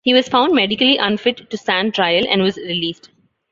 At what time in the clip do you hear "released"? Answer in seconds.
2.57-3.11